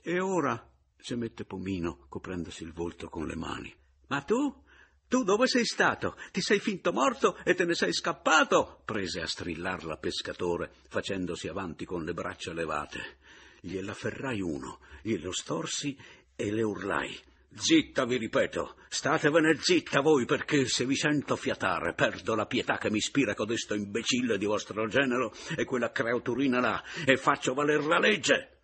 E 0.02 0.20
ora? 0.20 0.72
gemette 0.98 1.44
Pomino, 1.44 2.06
coprendosi 2.08 2.64
il 2.64 2.72
volto 2.72 3.10
con 3.10 3.28
le 3.28 3.36
mani. 3.36 3.74
Ma 4.08 4.22
tu? 4.22 4.64
Tu 5.10 5.24
dove 5.24 5.48
sei 5.48 5.66
stato? 5.66 6.18
Ti 6.32 6.42
sei 6.42 6.60
finto 6.60 6.92
morto 6.94 7.38
e 7.44 7.54
te 7.54 7.66
ne 7.66 7.76
sei 7.76 7.94
scappato? 7.94 8.82
prese 8.86 9.22
a 9.22 9.28
strillarla 9.28 9.98
pescatore, 9.98 10.72
facendosi 10.88 11.48
avanti 11.48 11.84
con 11.86 12.04
le 12.04 12.14
braccia 12.14 12.54
levate. 12.54 13.18
Gliela 13.62 13.94
ferrai 13.94 14.42
uno, 14.42 14.80
glielo 15.02 15.32
storsi 15.32 15.98
e 16.38 16.52
le 16.52 16.62
urlai. 16.62 17.20
Zitta, 17.54 18.06
vi 18.06 18.18
ripeto, 18.18 18.76
statevene 18.88 19.58
zitta 19.60 20.02
voi, 20.02 20.26
perché 20.26 20.68
se 20.68 20.86
vi 20.86 20.96
sento 20.96 21.36
fiatare 21.36 21.96
perdo 21.96 22.36
la 22.36 22.46
pietà 22.46 22.78
che 22.78 22.92
mi 22.92 22.98
ispira 22.98 23.34
codesto 23.34 23.74
imbecille 23.74 24.38
di 24.38 24.46
vostro 24.46 24.88
genero 24.88 25.34
e 25.58 25.66
quella 25.66 25.92
creaturina 25.92 26.60
là, 26.60 26.84
e 27.04 27.18
faccio 27.18 27.56
valer 27.56 27.84
la 27.84 27.98
legge. 27.98 28.60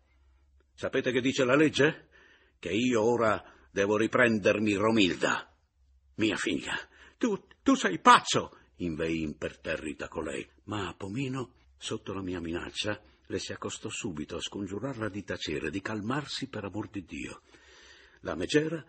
Sapete 0.75 1.11
che 1.11 1.21
dice 1.21 1.43
la 1.43 1.55
legge? 1.55 2.09
Che 2.59 2.69
io 2.69 3.01
ora 3.01 3.43
devo 3.71 3.97
riprendermi 3.97 4.75
Romilda, 4.75 5.51
mia 6.17 6.35
figlia. 6.35 6.77
Tu, 7.17 7.47
tu 7.63 7.73
sei 7.73 7.99
pazzo, 7.99 8.59
invei 8.77 9.23
imperterrita 9.23 10.07
colei. 10.07 10.47
Ma 10.65 10.93
Pomino, 10.95 11.53
sotto 11.77 12.13
la 12.13 12.21
mia 12.21 12.39
minaccia, 12.39 13.01
le 13.25 13.39
si 13.39 13.53
accostò 13.53 13.89
subito 13.89 14.35
a 14.35 14.41
scongiurarla 14.41 15.09
di 15.09 15.23
tacere, 15.23 15.71
di 15.71 15.81
calmarsi 15.81 16.47
per 16.47 16.65
amor 16.65 16.89
di 16.89 17.03
Dio. 17.03 17.41
La 18.23 18.35
megera 18.35 18.83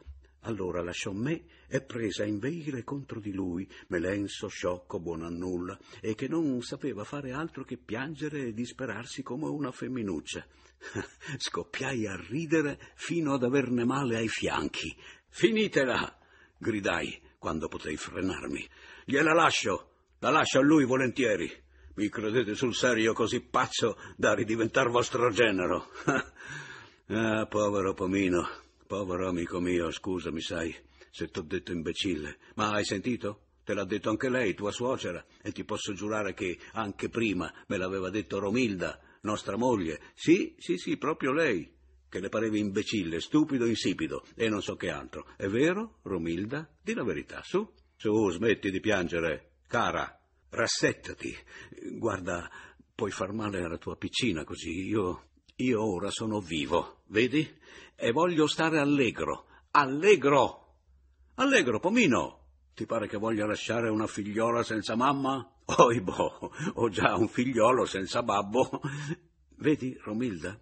allora 0.47 0.83
lasciò 0.83 1.13
me 1.13 1.45
e 1.67 1.81
prese 1.83 2.23
a 2.23 2.27
inveire 2.27 2.85
contro 2.85 3.19
di 3.19 3.33
lui, 3.33 3.69
melenso, 3.89 4.49
sciocco, 4.49 5.01
buono 5.01 5.27
a 5.27 5.31
nulla, 5.31 5.79
e 6.01 6.15
che 6.15 6.29
non 6.29 6.61
sapeva 6.61 7.05
fare 7.05 7.33
altro 7.33 7.65
che 7.65 7.79
piangere 7.79 8.49
e 8.49 8.53
disperarsi 8.53 9.23
come 9.23 9.47
una 9.47 9.71
femminuccia. 9.71 10.47
Scoppiai 11.39 12.07
a 12.07 12.17
ridere 12.17 12.79
fino 12.95 13.33
ad 13.33 13.43
averne 13.43 13.85
male 13.85 14.17
ai 14.17 14.29
fianchi. 14.29 14.95
Finitela! 15.29 16.19
gridai 16.59 17.21
quando 17.39 17.69
potei 17.69 17.97
frenarmi. 17.97 18.69
Gliela 19.07 19.33
lascio, 19.33 19.93
la 20.19 20.31
lascio 20.31 20.59
a 20.59 20.63
lui 20.63 20.85
volentieri. 20.85 21.51
Mi 21.97 22.09
credete 22.09 22.55
sul 22.55 22.75
serio 22.75 23.13
così 23.15 23.41
pazzo 23.41 23.97
da 24.17 24.35
ridiventar 24.35 24.91
vostro 24.91 25.31
genero? 25.31 25.91
ah, 27.09 27.47
povero 27.47 27.95
Pomino, 27.95 28.64
povero 28.95 29.29
amico 29.29 29.59
mio, 29.59 29.91
scusami, 29.91 30.41
sai, 30.41 30.73
se 31.11 31.27
t'ho 31.27 31.43
detto 31.43 31.73
imbecille. 31.73 32.39
Ma 32.55 32.71
hai 32.71 32.85
sentito? 32.85 33.47
Te 33.65 33.75
l'ha 33.75 33.85
detto 33.85 34.09
anche 34.09 34.29
lei, 34.29 34.55
tua 34.55 34.71
suocera, 34.71 35.25
e 35.43 35.51
ti 35.51 35.65
posso 35.65 35.95
giurare 35.95 36.33
che 36.33 36.57
anche 36.75 37.09
prima 37.09 37.53
me 37.67 37.77
l'aveva 37.77 38.09
detto 38.09 38.39
Romilda, 38.39 39.01
nostra 39.23 39.57
moglie. 39.57 40.13
Sì, 40.15 40.55
sì, 40.59 40.77
sì, 40.77 40.97
proprio 40.97 41.33
lei, 41.33 41.69
che 42.09 42.21
le 42.21 42.29
pareva 42.29 42.57
imbecille, 42.57 43.19
stupido, 43.19 43.67
insipido 43.67 44.25
e 44.37 44.49
non 44.49 44.63
so 44.63 44.77
che 44.77 44.91
altro. 44.91 45.27
È 45.37 45.49
vero, 45.49 45.99
Romilda? 46.03 46.71
Di 46.81 46.95
la 46.95 47.03
verità, 47.03 47.43
su. 47.43 47.69
Su, 47.97 48.31
smetti 48.31 48.71
di 48.71 48.79
piangere, 48.79 49.55
cara 49.67 50.21
rassettati, 50.51 51.37
guarda, 51.99 52.49
puoi 52.95 53.11
far 53.11 53.33
male 53.33 53.61
alla 53.65 53.79
tua 53.79 53.97
piccina 53.97 54.45
così. 54.45 54.87
Io, 54.87 55.31
io 55.57 55.85
ora 55.85 56.11
sono 56.11 56.41
vivo, 56.41 57.03
vedi? 57.07 57.49
E 57.95 58.11
voglio 58.11 58.49
stare 58.49 58.81
allegro, 58.81 59.47
allegro! 59.71 60.63
Allegro, 61.37 61.79
Pomino! 61.79 62.41
Ti 62.75 62.87
pare 62.87 63.07
che 63.07 63.19
voglia 63.19 63.47
lasciare 63.47 63.89
una 63.89 64.09
figliola 64.09 64.65
senza 64.65 64.97
mamma? 64.97 65.49
Oi 65.65 66.01
boh, 66.01 66.53
ho 66.75 66.89
già 66.89 67.15
un 67.15 67.29
figliolo 67.29 67.85
senza 67.85 68.25
babbo. 68.25 68.81
Vedi, 69.59 69.97
Romilda, 70.03 70.59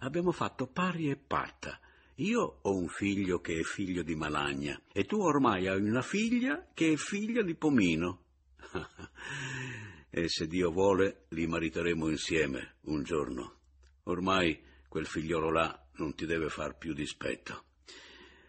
abbiamo 0.00 0.30
fatto 0.30 0.66
pari 0.66 1.08
e 1.08 1.16
parta. 1.16 1.80
Io 2.16 2.58
ho 2.60 2.76
un 2.76 2.88
figlio 2.88 3.40
che 3.40 3.58
è 3.58 3.62
figlio 3.62 4.02
di 4.02 4.14
Malagna 4.14 4.78
e 4.92 5.04
tu 5.04 5.20
ormai 5.20 5.68
hai 5.68 5.80
una 5.80 6.02
figlia 6.02 6.68
che 6.74 6.92
è 6.92 6.96
figlia 6.96 7.42
di 7.42 7.54
Pomino. 7.54 8.24
e 10.10 10.28
se 10.28 10.46
Dio 10.46 10.70
vuole 10.70 11.24
li 11.30 11.46
mariteremo 11.46 12.10
insieme 12.10 12.76
un 12.82 13.02
giorno. 13.02 13.62
Ormai 14.04 14.60
quel 14.88 15.06
figliolo 15.06 15.50
là 15.50 15.86
non 15.96 16.14
ti 16.14 16.26
deve 16.26 16.48
far 16.48 16.76
più 16.76 16.92
dispetto. 16.92 17.64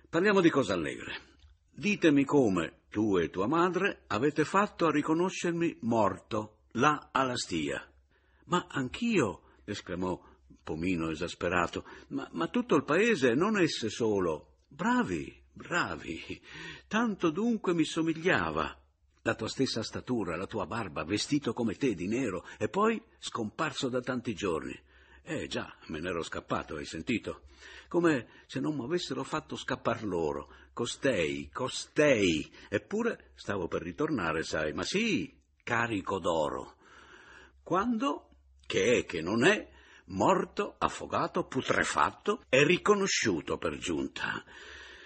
Parliamo 0.10 0.42
di 0.42 0.50
cose 0.50 0.74
allegre. 0.74 1.34
Ditemi 1.72 2.24
come 2.24 2.84
tu 2.90 3.18
e 3.18 3.30
tua 3.30 3.48
madre 3.48 4.04
avete 4.08 4.46
fatto 4.46 4.86
a 4.86 4.92
riconoscermi 4.92 5.80
morto 5.82 6.60
là 6.74 7.10
alla 7.12 7.36
stia. 7.36 7.86
Ma 8.46 8.68
anch'io, 8.70 9.42
esclamò 9.66 10.22
Pomino 10.66 11.12
esasperato, 11.12 11.86
ma, 12.08 12.28
ma 12.32 12.48
tutto 12.48 12.76
il 12.76 12.84
paese, 12.84 13.36
non 13.36 13.60
esse 13.60 13.90
solo. 13.90 14.64
Bravi, 14.68 15.32
bravi. 15.54 16.42
Tanto 16.88 17.30
dunque 17.30 17.76
mi 17.76 17.86
somigliava 17.86 18.76
la 19.22 19.36
tua 19.36 19.48
stessa 19.48 19.84
statura, 19.84 20.36
la 20.36 20.48
tua 20.48 20.66
barba, 20.66 21.04
vestito 21.04 21.54
come 21.54 21.76
te 21.76 21.94
di 21.94 22.08
nero, 22.08 22.48
e 22.58 22.68
poi 22.68 23.00
scomparso 23.20 23.90
da 23.90 24.02
tanti 24.02 24.34
giorni. 24.34 24.76
Eh 25.28 25.48
già, 25.48 25.76
me 25.88 26.00
n'ero 26.00 26.22
scappato, 26.22 26.76
hai 26.76 26.86
sentito? 26.86 27.46
Come 27.88 28.28
se 28.46 28.60
non 28.60 28.76
m'avessero 28.76 29.24
fatto 29.24 29.56
scappar 29.56 30.04
loro. 30.04 30.54
Costei, 30.72 31.50
costei. 31.52 32.48
Eppure 32.70 33.32
stavo 33.34 33.68
per 33.68 33.82
ritornare, 33.82 34.44
sai, 34.44 34.72
ma 34.74 34.84
sì, 34.84 35.36
carico 35.64 36.20
d'oro. 36.20 36.76
Quando, 37.64 38.30
che 38.68 39.00
è 39.00 39.06
che 39.06 39.22
non 39.22 39.44
è, 39.46 39.68
morto, 40.10 40.76
affogato, 40.78 41.46
putrefatto 41.46 42.44
e 42.48 42.64
riconosciuto 42.64 43.58
per 43.58 43.78
giunta. 43.78 44.44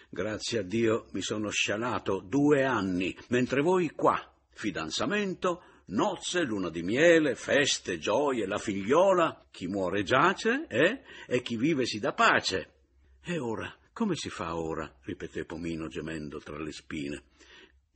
Grazie 0.09 0.59
a 0.59 0.63
Dio 0.63 1.05
mi 1.11 1.21
sono 1.21 1.49
scialato 1.49 2.19
due 2.19 2.65
anni, 2.65 3.17
mentre 3.29 3.61
voi 3.61 3.91
qua, 3.91 4.19
fidanzamento, 4.49 5.63
nozze, 5.89 6.43
luna 6.43 6.69
di 6.69 6.81
miele, 6.81 7.35
feste, 7.35 7.97
gioie, 7.97 8.45
la 8.45 8.57
figliola, 8.57 9.45
chi 9.51 9.67
muore 9.67 10.03
giace, 10.03 10.65
eh? 10.67 11.01
E 11.27 11.41
chi 11.41 11.57
vive 11.57 11.85
si 11.85 11.99
dà 11.99 12.13
pace. 12.13 12.73
E 13.21 13.37
ora, 13.37 13.73
come 13.93 14.15
si 14.15 14.29
fa 14.29 14.55
ora? 14.55 14.91
ripeté 15.03 15.45
Pomino 15.45 15.87
gemendo 15.87 16.39
tra 16.39 16.57
le 16.57 16.71
spine. 16.71 17.23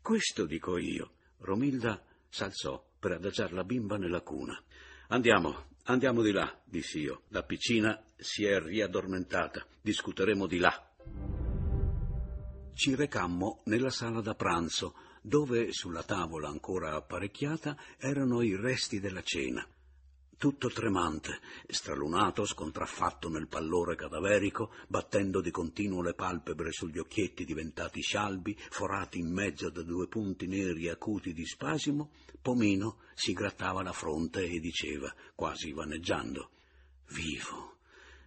Questo 0.01 0.45
dico 0.45 0.77
io. 0.77 1.11
Romilda 1.39 2.03
s'alzò 2.27 2.83
per 2.99 3.13
adagiar 3.13 3.53
la 3.53 3.63
bimba 3.63 3.97
nella 3.97 4.21
cuna. 4.21 4.61
Andiamo, 5.07 5.67
andiamo 5.83 6.21
di 6.21 6.31
là, 6.31 6.61
dissi 6.65 6.99
io. 6.99 7.23
La 7.29 7.43
piccina 7.43 8.03
si 8.15 8.45
è 8.45 8.59
riaddormentata. 8.59 9.65
Discuteremo 9.81 10.45
di 10.45 10.57
là. 10.57 10.91
Ci 12.73 12.95
recammo 12.95 13.61
nella 13.65 13.89
sala 13.89 14.19
da 14.19 14.35
pranzo, 14.35 14.95
dove 15.25 15.71
sulla 15.71 16.03
tavola 16.03 16.49
ancora 16.49 16.95
apparecchiata 16.95 17.77
erano 17.97 18.41
i 18.41 18.55
resti 18.57 18.99
della 18.99 19.23
cena. 19.23 19.65
Tutto 20.37 20.67
tremante, 20.67 21.39
stralunato, 21.67 22.43
scontraffatto 22.45 23.29
nel 23.29 23.47
pallore 23.47 23.95
cadaverico, 23.95 24.73
battendo 24.89 25.39
di 25.39 25.51
continuo 25.51 26.01
le 26.01 26.13
palpebre 26.13 26.73
sugli 26.73 26.97
occhietti 26.97 27.45
diventati 27.45 28.01
scialbi, 28.01 28.57
forati 28.69 29.19
in 29.19 29.31
mezzo 29.31 29.69
da 29.69 29.81
due 29.83 30.09
punti 30.09 30.45
neri 30.45 30.89
acuti 30.89 31.31
di 31.31 31.45
spasimo, 31.45 32.11
Pomino 32.41 32.97
si 33.13 33.31
grattava 33.31 33.81
la 33.81 33.93
fronte 33.93 34.43
e 34.43 34.59
diceva, 34.59 35.13
quasi 35.33 35.71
vaneggiando, 35.71 36.49
Vivo, 37.11 37.77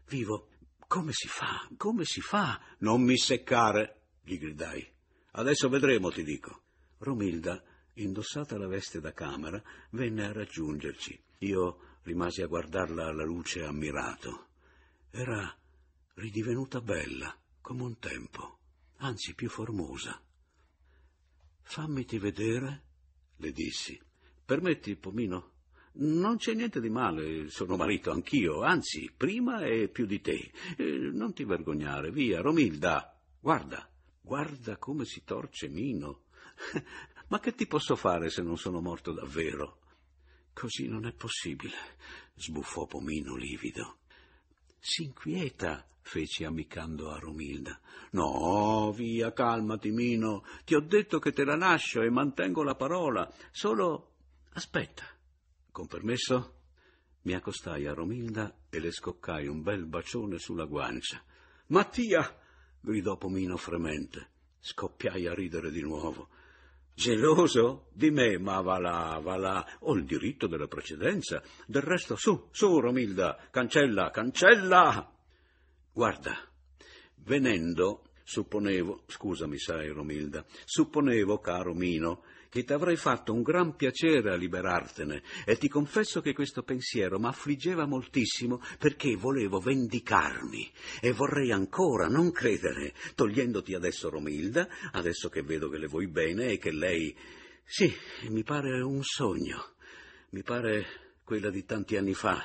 vivo, 0.09 0.49
come 0.87 1.13
si 1.13 1.29
fa, 1.29 1.69
come 1.77 2.05
si 2.05 2.23
fa? 2.23 2.59
Non 2.79 3.03
mi 3.03 3.19
seccare, 3.19 4.05
gli 4.23 4.39
gridai. 4.39 4.87
Adesso 5.33 5.69
vedremo, 5.69 6.11
ti 6.11 6.23
dico. 6.23 6.63
Romilda, 6.99 7.63
indossata 7.95 8.57
la 8.59 8.67
veste 8.67 9.01
da 9.01 9.13
camera, 9.13 9.63
venne 9.91 10.27
a 10.27 10.33
raggiungerci. 10.33 11.19
Io 11.41 11.99
rimasi 12.03 12.43
a 12.43 12.47
guardarla 12.47 13.07
alla 13.07 13.25
luce 13.25 13.65
ammirato. 13.65 14.47
Era 15.11 15.55
ridivenuta 16.15 16.81
bella, 16.81 17.37
come 17.61 17.83
un 17.83 17.99
tempo, 17.99 18.59
anzi 18.99 19.35
più 19.35 19.49
formosa. 19.49 20.21
Fammiti 21.63 22.19
vedere, 22.19 22.83
le 23.37 23.53
dissi. 23.53 24.01
Permetti, 24.45 24.97
Pomino? 24.97 25.53
Non 25.99 26.37
c'è 26.37 26.55
niente 26.55 26.81
di 26.81 26.91
male, 26.91 27.49
sono 27.49 27.77
marito 27.77 28.11
anch'io, 28.11 28.63
anzi, 28.63 29.11
prima 29.17 29.65
e 29.65 29.89
più 29.89 30.07
di 30.07 30.21
te. 30.21 30.53
Eh, 30.77 31.11
non 31.13 31.33
ti 31.33 31.45
vergognare, 31.45 32.11
via, 32.11 32.41
Romilda, 32.41 33.19
guarda, 33.41 33.91
guarda 34.21 34.77
come 34.77 35.05
si 35.05 35.25
torce 35.25 35.69
Mino. 35.69 36.26
Ma 37.29 37.41
che 37.41 37.55
ti 37.55 37.67
posso 37.67 37.97
fare 37.97 38.31
se 38.31 38.43
non 38.43 38.57
sono 38.57 38.81
morto 38.81 39.13
davvero? 39.13 39.81
Così 40.53 40.89
non 40.89 41.07
è 41.07 41.13
possibile, 41.13 41.75
sbuffò 42.35 42.87
Pomino 42.87 43.35
livido. 43.35 43.99
Si 44.79 45.03
inquieta, 45.03 45.87
feci 46.01 46.45
ammiccando 46.45 47.11
a 47.11 47.19
Romilda. 47.19 47.79
No, 48.13 48.93
via, 48.93 49.33
calmati, 49.33 49.91
Mino. 49.91 50.45
Ti 50.65 50.75
ho 50.77 50.81
detto 50.81 51.19
che 51.19 51.33
te 51.33 51.45
la 51.45 51.57
lascio 51.57 52.03
e 52.03 52.11
mantengo 52.11 52.63
la 52.63 52.77
parola. 52.77 53.31
Solo 53.51 54.13
aspetta. 54.53 55.05
Con 55.73 55.89
permesso? 55.89 56.55
Mi 57.23 57.35
accostai 57.35 57.87
a 57.87 57.93
Romilda 57.93 58.57
e 58.71 58.79
le 58.79 58.93
scoccai 58.93 59.49
un 59.49 59.61
bel 59.63 59.85
bacione 59.85 60.39
sulla 60.39 60.65
guancia. 60.65 61.21
Mattia! 61.67 62.39
gridò 62.81 63.17
Pomino 63.17 63.57
fremente. 63.57 64.31
Scoppiai 64.61 65.27
a 65.27 65.35
ridere 65.35 65.73
di 65.73 65.83
nuovo. 65.83 66.29
Geloso 66.99 67.89
di 67.93 68.11
me, 68.11 68.39
ma 68.39 68.63
va 68.63 68.79
là, 68.79 69.21
va 69.23 69.37
là, 69.37 69.67
ho 69.81 69.93
il 69.93 70.07
diritto 70.07 70.47
della 70.47 70.67
precedenza. 70.67 71.43
Del 71.67 71.83
resto, 71.83 72.17
su, 72.17 72.49
su, 72.51 72.81
Romilda, 72.81 73.37
cancella, 73.51 74.11
cancella! 74.11 75.13
Guarda, 75.93 76.35
venendo, 77.17 78.05
supponevo, 78.23 79.03
scusami, 79.09 79.59
sai, 79.59 79.91
Romilda, 79.91 80.43
supponevo, 80.65 81.39
caro 81.39 81.75
Mino, 81.75 82.23
che 82.49 82.65
t'avrei 82.65 82.97
fatto 82.97 83.33
un 83.33 83.43
gran 83.43 83.77
piacere 83.77 84.33
a 84.33 84.37
liberartene, 84.37 85.23
e 85.45 85.57
ti 85.57 85.69
confesso 85.69 86.21
che 86.21 86.33
questo 86.33 86.63
pensiero 86.63 87.19
m'affliggeva 87.19 87.87
moltissimo 87.87 88.61
perché 88.79 89.17
volevo 89.17 89.59
vendicarmi, 89.59 90.71
e 91.01 91.13
vorrei 91.13 91.53
ancora 91.53 92.09
non 92.09 92.31
credere, 92.33 92.95
togliendoti 93.15 93.75
adesso 93.75 94.09
Romilda, 94.11 94.69
adesso 94.93 95.29
che 95.29 95.43
vedo 95.43 95.69
che 95.69 95.79
le 95.79 95.87
vuoi 95.87 96.09
bene 96.09 96.47
e 96.53 96.59
che 96.59 96.73
lei... 96.73 97.17
Sì, 97.65 97.93
mi 98.29 98.45
pare 98.45 98.81
un 98.81 99.03
sogno, 99.03 99.75
mi 100.31 100.43
pare 100.43 100.87
quella 101.25 101.51
di 101.51 101.65
tanti 101.65 101.97
anni 101.97 102.15
fa. 102.15 102.41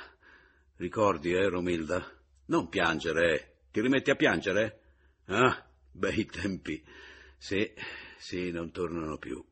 Ricordi, 0.77 1.31
eh, 1.31 1.47
Romilda? 1.47 2.03
Non 2.47 2.69
piangere, 2.69 3.33
eh. 3.33 3.51
Ti 3.71 3.81
rimetti 3.81 4.09
a 4.09 4.15
piangere? 4.15 4.81
Ah, 5.25 5.63
bei 5.91 6.25
tempi. 6.25 6.83
Sì, 7.37 7.71
sì, 8.17 8.49
non 8.49 8.71
tornano 8.71 9.17
più. 9.17 9.45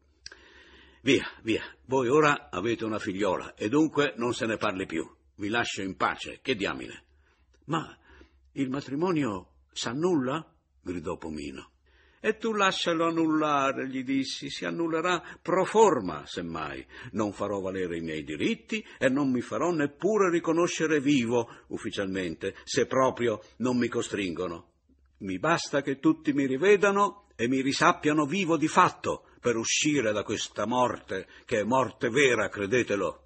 Via, 1.02 1.26
via. 1.44 1.64
Voi 1.86 2.10
ora 2.10 2.50
avete 2.50 2.84
una 2.84 3.00
figliola 3.00 3.54
e 3.54 3.70
dunque 3.70 4.14
non 4.18 4.34
se 4.34 4.46
ne 4.46 4.58
parli 4.58 4.86
più. 4.86 5.10
Vi 5.36 5.48
lascio 5.48 5.82
in 5.82 5.96
pace. 5.96 6.40
Che 6.42 6.56
diamine. 6.56 7.06
Ma 7.66 7.98
il 8.54 8.70
matrimonio 8.70 9.54
s'annulla? 9.72 10.46
gridò 10.82 11.16
Pomino. 11.18 11.72
E 12.20 12.36
tu 12.36 12.52
lascialo 12.52 13.08
annullare, 13.08 13.88
gli 13.88 14.04
dissi, 14.04 14.50
si 14.50 14.66
annullerà 14.66 15.24
pro 15.42 15.64
forma, 15.64 16.26
semmai. 16.26 16.86
Non 17.12 17.32
farò 17.32 17.62
valere 17.62 17.96
i 17.96 18.02
miei 18.02 18.26
diritti 18.26 18.86
e 18.98 19.08
non 19.08 19.32
mi 19.32 19.40
farò 19.40 19.72
neppure 19.72 20.30
riconoscere 20.30 21.00
vivo 21.00 21.50
ufficialmente, 21.68 22.56
se 22.66 22.88
proprio 22.88 23.40
non 23.58 23.78
mi 23.78 23.88
costringono. 23.88 24.72
Mi 25.20 25.40
basta 25.40 25.82
che 25.82 26.00
tutti 26.00 26.34
mi 26.34 26.46
rivedano 26.46 27.28
e 27.38 27.48
mi 27.48 27.62
risappiano 27.62 28.26
vivo 28.26 28.58
di 28.58 28.68
fatto, 28.68 29.29
per 29.40 29.56
uscire 29.56 30.12
da 30.12 30.24
questa 30.24 30.66
morte, 30.66 31.28
che 31.46 31.60
è 31.60 31.64
morte 31.64 32.10
vera, 32.10 32.50
credetelo. 32.50 33.24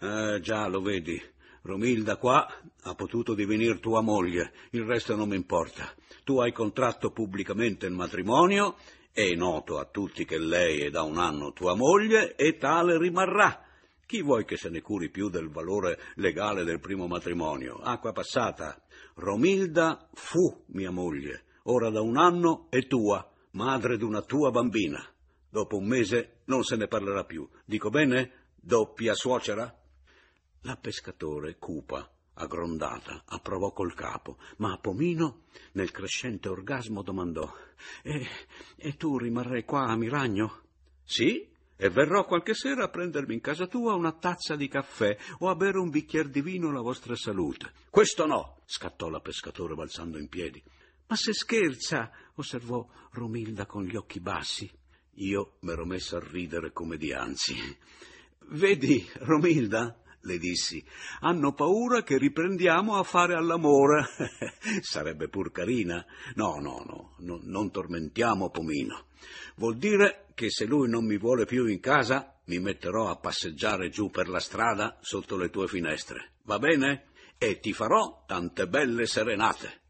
Eh, 0.00 0.40
già, 0.40 0.66
lo 0.66 0.80
vedi, 0.80 1.20
Romilda 1.62 2.16
qua 2.16 2.46
ha 2.82 2.94
potuto 2.94 3.34
divenire 3.34 3.78
tua 3.78 4.00
moglie, 4.00 4.52
il 4.70 4.82
resto 4.82 5.14
non 5.14 5.28
mi 5.28 5.36
importa. 5.36 5.92
Tu 6.24 6.40
hai 6.40 6.52
contratto 6.52 7.10
pubblicamente 7.10 7.86
il 7.86 7.92
matrimonio, 7.92 8.76
è 9.12 9.32
noto 9.34 9.78
a 9.78 9.84
tutti 9.84 10.24
che 10.24 10.38
lei 10.38 10.80
è 10.80 10.90
da 10.90 11.02
un 11.02 11.18
anno 11.18 11.52
tua 11.52 11.74
moglie 11.76 12.34
e 12.34 12.56
tale 12.56 12.98
rimarrà. 12.98 13.64
Chi 14.04 14.22
vuoi 14.22 14.44
che 14.44 14.56
se 14.56 14.70
ne 14.70 14.80
curi 14.80 15.08
più 15.08 15.28
del 15.28 15.50
valore 15.50 15.98
legale 16.16 16.64
del 16.64 16.80
primo 16.80 17.06
matrimonio? 17.06 17.76
Acqua 17.76 18.12
passata. 18.12 18.82
Romilda 19.14 20.08
fu 20.14 20.64
mia 20.68 20.90
moglie, 20.90 21.44
ora 21.64 21.90
da 21.90 22.00
un 22.00 22.16
anno 22.16 22.66
è 22.70 22.86
tua, 22.86 23.30
madre 23.52 23.96
d'una 23.98 24.22
tua 24.22 24.50
bambina. 24.50 25.11
Dopo 25.52 25.76
un 25.76 25.84
mese 25.84 26.40
non 26.46 26.64
se 26.64 26.76
ne 26.76 26.88
parlerà 26.88 27.24
più. 27.24 27.46
Dico 27.66 27.90
bene? 27.90 28.54
Doppia 28.54 29.12
suocera? 29.12 29.70
La 30.62 30.76
pescatore, 30.76 31.58
cupa, 31.58 32.10
aggrondata, 32.32 33.24
approvò 33.26 33.70
col 33.70 33.92
capo, 33.92 34.38
ma 34.56 34.78
Pomino, 34.78 35.42
nel 35.72 35.90
crescente 35.90 36.48
orgasmo, 36.48 37.02
domandò: 37.02 37.52
E, 38.02 38.26
e 38.76 38.96
tu 38.96 39.18
rimarrai 39.18 39.66
qua 39.66 39.88
a 39.88 39.94
Miragno? 39.94 40.62
Sì, 41.04 41.46
e 41.76 41.90
verrò 41.90 42.24
qualche 42.24 42.54
sera 42.54 42.84
a 42.84 42.88
prendermi 42.88 43.34
in 43.34 43.42
casa 43.42 43.66
tua 43.66 43.92
una 43.92 44.12
tazza 44.12 44.56
di 44.56 44.68
caffè 44.68 45.14
o 45.40 45.50
a 45.50 45.54
bere 45.54 45.78
un 45.78 45.90
bicchiere 45.90 46.30
di 46.30 46.40
vino 46.40 46.70
alla 46.70 46.80
vostra 46.80 47.14
salute. 47.14 47.72
Questo 47.90 48.24
no, 48.24 48.62
scattò 48.64 49.10
la 49.10 49.20
pescatore 49.20 49.74
balzando 49.74 50.16
in 50.16 50.30
piedi. 50.30 50.62
Ma 51.08 51.14
se 51.14 51.34
scherza, 51.34 52.10
osservò 52.36 52.88
Romilda 53.10 53.66
con 53.66 53.84
gli 53.84 53.96
occhi 53.96 54.18
bassi. 54.18 54.80
Io 55.16 55.56
m'ero 55.60 55.84
messo 55.84 56.16
a 56.16 56.24
ridere 56.24 56.72
come 56.72 56.96
di 56.96 57.12
anzi. 57.12 57.54
Vedi, 58.48 59.06
Romilda, 59.20 60.02
le 60.22 60.38
dissi, 60.38 60.84
hanno 61.20 61.52
paura 61.52 62.02
che 62.02 62.18
riprendiamo 62.18 62.96
a 62.96 63.02
fare 63.02 63.34
all'amore. 63.34 64.06
Sarebbe 64.80 65.28
pur 65.28 65.50
carina. 65.50 66.04
No, 66.34 66.58
no, 66.60 66.82
no, 66.86 67.14
no, 67.18 67.40
non 67.42 67.70
tormentiamo 67.70 68.50
Pomino. 68.50 69.06
Vuol 69.56 69.76
dire 69.76 70.26
che 70.34 70.50
se 70.50 70.64
lui 70.64 70.88
non 70.88 71.04
mi 71.04 71.18
vuole 71.18 71.44
più 71.44 71.66
in 71.66 71.80
casa, 71.80 72.40
mi 72.46 72.58
metterò 72.58 73.08
a 73.08 73.16
passeggiare 73.16 73.88
giù 73.88 74.10
per 74.10 74.28
la 74.28 74.40
strada 74.40 74.98
sotto 75.00 75.36
le 75.36 75.50
tue 75.50 75.68
finestre. 75.68 76.34
Va 76.44 76.58
bene? 76.58 77.06
E 77.38 77.60
ti 77.60 77.72
farò 77.72 78.24
tante 78.26 78.68
belle 78.68 79.06
serenate. 79.06 79.80